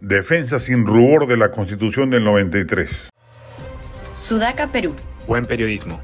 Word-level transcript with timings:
Defensa 0.00 0.58
sin 0.58 0.86
rubor 0.86 1.26
de 1.26 1.36
la 1.36 1.50
Constitución 1.50 2.08
del 2.08 2.24
93. 2.24 3.10
Sudaca, 4.16 4.72
Perú. 4.72 4.94
Buen 5.26 5.44
periodismo. 5.44 6.00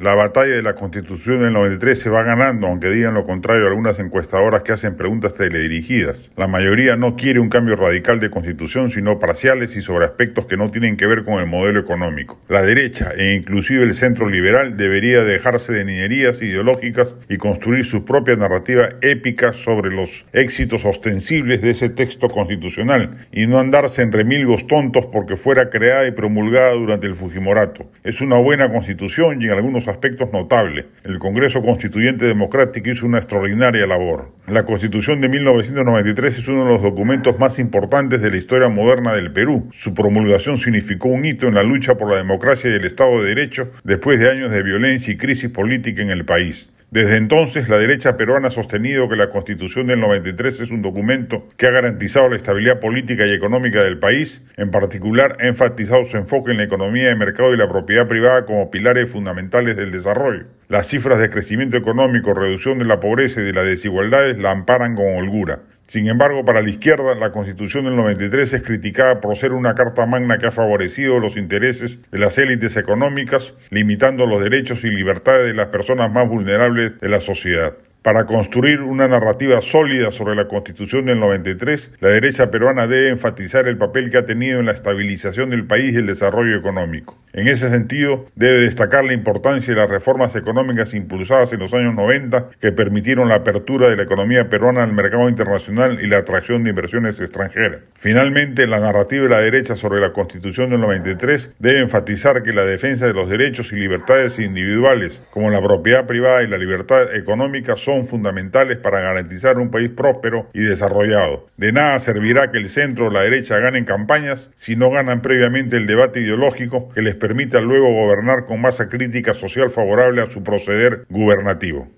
La 0.00 0.14
batalla 0.14 0.54
de 0.54 0.62
la 0.62 0.76
Constitución 0.76 1.42
del 1.42 1.52
93 1.52 1.98
se 1.98 2.08
va 2.08 2.22
ganando, 2.22 2.66
aunque 2.66 2.88
digan 2.88 3.12
lo 3.12 3.26
contrario 3.26 3.66
algunas 3.66 3.98
encuestadoras 3.98 4.62
que 4.62 4.72
hacen 4.72 4.96
preguntas 4.96 5.34
teledirigidas. 5.34 6.30
La 6.38 6.46
mayoría 6.46 6.96
no 6.96 7.16
quiere 7.16 7.38
un 7.38 7.50
cambio 7.50 7.76
radical 7.76 8.18
de 8.18 8.30
Constitución, 8.30 8.90
sino 8.90 9.18
parciales 9.18 9.76
y 9.76 9.82
sobre 9.82 10.06
aspectos 10.06 10.46
que 10.46 10.56
no 10.56 10.70
tienen 10.70 10.96
que 10.96 11.06
ver 11.06 11.22
con 11.22 11.38
el 11.38 11.46
modelo 11.46 11.80
económico. 11.80 12.40
La 12.48 12.62
derecha, 12.62 13.12
e 13.14 13.34
inclusive 13.34 13.82
el 13.82 13.92
centro 13.92 14.26
liberal, 14.26 14.78
debería 14.78 15.22
dejarse 15.22 15.74
de 15.74 15.84
niñerías 15.84 16.40
ideológicas 16.40 17.08
y 17.28 17.36
construir 17.36 17.84
su 17.84 18.06
propia 18.06 18.36
narrativa 18.36 18.88
épica 19.02 19.52
sobre 19.52 19.94
los 19.94 20.24
éxitos 20.32 20.86
ostensibles 20.86 21.60
de 21.60 21.72
ese 21.72 21.90
texto 21.90 22.28
constitucional, 22.28 23.26
y 23.32 23.46
no 23.46 23.58
andarse 23.58 24.00
en 24.00 24.12
remilgos 24.12 24.66
tontos 24.66 25.04
porque 25.12 25.36
fuera 25.36 25.68
creada 25.68 26.06
y 26.06 26.12
promulgada 26.12 26.72
durante 26.72 27.06
el 27.06 27.16
Fujimorato. 27.16 27.90
Es 28.02 28.22
una 28.22 28.38
buena 28.38 28.72
constitución 28.72 29.42
y 29.42 29.44
en 29.44 29.50
algunos 29.50 29.89
aspectos 29.90 30.32
notables. 30.32 30.86
El 31.04 31.18
Congreso 31.18 31.62
Constituyente 31.62 32.24
Democrático 32.24 32.88
hizo 32.88 33.06
una 33.06 33.18
extraordinaria 33.18 33.86
labor. 33.86 34.32
La 34.46 34.64
Constitución 34.64 35.20
de 35.20 35.28
1993 35.28 36.38
es 36.38 36.48
uno 36.48 36.64
de 36.64 36.70
los 36.70 36.82
documentos 36.82 37.38
más 37.38 37.58
importantes 37.58 38.22
de 38.22 38.30
la 38.30 38.36
historia 38.36 38.68
moderna 38.68 39.14
del 39.14 39.32
Perú. 39.32 39.68
Su 39.72 39.94
promulgación 39.94 40.56
significó 40.56 41.08
un 41.08 41.24
hito 41.24 41.46
en 41.46 41.54
la 41.54 41.62
lucha 41.62 41.96
por 41.96 42.10
la 42.10 42.16
democracia 42.16 42.70
y 42.70 42.74
el 42.74 42.84
Estado 42.84 43.22
de 43.22 43.28
Derecho 43.28 43.70
después 43.84 44.18
de 44.18 44.30
años 44.30 44.50
de 44.50 44.62
violencia 44.62 45.12
y 45.12 45.16
crisis 45.16 45.50
política 45.50 46.02
en 46.02 46.10
el 46.10 46.24
país. 46.24 46.70
Desde 46.90 47.18
entonces, 47.18 47.68
la 47.68 47.78
derecha 47.78 48.16
peruana 48.16 48.48
ha 48.48 48.50
sostenido 48.50 49.08
que 49.08 49.14
la 49.14 49.30
Constitución 49.30 49.86
del 49.86 50.00
93 50.00 50.58
es 50.58 50.70
un 50.72 50.82
documento 50.82 51.46
que 51.56 51.68
ha 51.68 51.70
garantizado 51.70 52.28
la 52.28 52.34
estabilidad 52.34 52.80
política 52.80 53.28
y 53.28 53.32
económica 53.32 53.80
del 53.84 54.00
país. 54.00 54.42
En 54.56 54.72
particular, 54.72 55.36
ha 55.38 55.46
enfatizado 55.46 56.04
su 56.04 56.16
enfoque 56.16 56.50
en 56.50 56.56
la 56.56 56.64
economía 56.64 57.08
de 57.08 57.14
mercado 57.14 57.54
y 57.54 57.56
la 57.56 57.68
propiedad 57.68 58.08
privada 58.08 58.44
como 58.44 58.72
pilares 58.72 59.08
fundamentales 59.08 59.76
del 59.76 59.92
desarrollo. 59.92 60.46
Las 60.68 60.88
cifras 60.88 61.20
de 61.20 61.30
crecimiento 61.30 61.76
económico, 61.76 62.34
reducción 62.34 62.80
de 62.80 62.86
la 62.86 62.98
pobreza 62.98 63.40
y 63.40 63.44
de 63.44 63.52
las 63.52 63.66
desigualdades 63.66 64.36
la 64.38 64.50
amparan 64.50 64.96
con 64.96 65.14
holgura. 65.14 65.60
Sin 65.90 66.06
embargo, 66.06 66.44
para 66.44 66.62
la 66.62 66.70
izquierda, 66.70 67.16
la 67.16 67.32
Constitución 67.32 67.86
del 67.86 67.96
93 67.96 68.52
es 68.52 68.62
criticada 68.62 69.20
por 69.20 69.36
ser 69.36 69.52
una 69.52 69.74
carta 69.74 70.06
magna 70.06 70.38
que 70.38 70.46
ha 70.46 70.52
favorecido 70.52 71.18
los 71.18 71.36
intereses 71.36 71.98
de 72.12 72.18
las 72.20 72.38
élites 72.38 72.76
económicas, 72.76 73.54
limitando 73.70 74.24
los 74.24 74.40
derechos 74.40 74.84
y 74.84 74.90
libertades 74.90 75.48
de 75.48 75.54
las 75.54 75.66
personas 75.66 76.12
más 76.12 76.28
vulnerables 76.28 77.00
de 77.00 77.08
la 77.08 77.20
sociedad. 77.20 77.74
Para 78.02 78.24
construir 78.24 78.80
una 78.80 79.08
narrativa 79.08 79.60
sólida 79.60 80.10
sobre 80.10 80.34
la 80.34 80.46
Constitución 80.46 81.04
del 81.04 81.20
93, 81.20 81.90
la 82.00 82.08
derecha 82.08 82.50
peruana 82.50 82.86
debe 82.86 83.10
enfatizar 83.10 83.68
el 83.68 83.76
papel 83.76 84.10
que 84.10 84.16
ha 84.16 84.24
tenido 84.24 84.58
en 84.58 84.64
la 84.64 84.72
estabilización 84.72 85.50
del 85.50 85.66
país 85.66 85.92
y 85.92 85.98
el 85.98 86.06
desarrollo 86.06 86.56
económico. 86.56 87.18
En 87.34 87.46
ese 87.46 87.68
sentido, 87.68 88.24
debe 88.34 88.62
destacar 88.62 89.04
la 89.04 89.12
importancia 89.12 89.74
de 89.74 89.80
las 89.80 89.90
reformas 89.90 90.34
económicas 90.34 90.94
impulsadas 90.94 91.52
en 91.52 91.60
los 91.60 91.74
años 91.74 91.94
90 91.94 92.48
que 92.58 92.72
permitieron 92.72 93.28
la 93.28 93.36
apertura 93.36 93.90
de 93.90 93.96
la 93.96 94.04
economía 94.04 94.48
peruana 94.48 94.82
al 94.82 94.94
mercado 94.94 95.28
internacional 95.28 96.00
y 96.02 96.08
la 96.08 96.18
atracción 96.18 96.64
de 96.64 96.70
inversiones 96.70 97.20
extranjeras. 97.20 97.82
Finalmente, 97.96 98.66
la 98.66 98.80
narrativa 98.80 99.24
de 99.24 99.28
la 99.28 99.40
derecha 99.40 99.76
sobre 99.76 100.00
la 100.00 100.14
Constitución 100.14 100.70
del 100.70 100.80
93 100.80 101.50
debe 101.58 101.82
enfatizar 101.82 102.42
que 102.42 102.54
la 102.54 102.64
defensa 102.64 103.06
de 103.06 103.12
los 103.12 103.28
derechos 103.28 103.72
y 103.72 103.76
libertades 103.76 104.38
individuales, 104.38 105.22
como 105.30 105.50
la 105.50 105.60
propiedad 105.60 106.06
privada 106.06 106.42
y 106.42 106.46
la 106.46 106.56
libertad 106.56 107.14
económica, 107.14 107.76
son 107.76 107.89
son 107.90 108.06
fundamentales 108.06 108.78
para 108.78 109.00
garantizar 109.00 109.58
un 109.58 109.70
país 109.70 109.90
próspero 109.90 110.48
y 110.52 110.60
desarrollado. 110.60 111.48
De 111.56 111.72
nada 111.72 111.98
servirá 111.98 112.50
que 112.50 112.58
el 112.58 112.68
centro 112.68 113.06
o 113.06 113.10
la 113.10 113.22
derecha 113.22 113.58
ganen 113.58 113.84
campañas 113.84 114.50
si 114.54 114.76
no 114.76 114.90
ganan 114.90 115.22
previamente 115.22 115.76
el 115.76 115.86
debate 115.86 116.20
ideológico 116.20 116.90
que 116.90 117.02
les 117.02 117.14
permita 117.14 117.60
luego 117.60 117.92
gobernar 117.92 118.46
con 118.46 118.60
masa 118.60 118.88
crítica 118.88 119.34
social 119.34 119.70
favorable 119.70 120.22
a 120.22 120.30
su 120.30 120.42
proceder 120.44 121.04
gubernativo. 121.08 121.88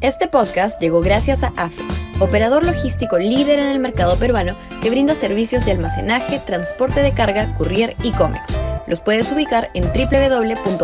Este 0.00 0.28
podcast 0.28 0.80
llegó 0.80 1.00
gracias 1.00 1.42
a 1.42 1.52
AFE, 1.56 1.82
operador 2.20 2.66
logístico 2.66 3.18
líder 3.18 3.58
en 3.58 3.68
el 3.68 3.78
mercado 3.78 4.18
peruano 4.18 4.54
que 4.82 4.90
brinda 4.90 5.14
servicios 5.14 5.64
de 5.64 5.72
almacenaje, 5.72 6.40
transporte 6.40 7.00
de 7.00 7.12
carga, 7.12 7.54
courier 7.54 7.94
y 8.02 8.12
cómics. 8.12 8.54
Los 8.86 9.00
puedes 9.00 9.30
ubicar 9.32 9.70
en 9.74 9.84
www.afe.pe. 9.84 10.80